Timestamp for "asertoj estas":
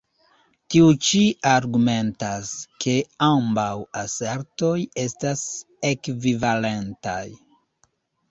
4.03-5.45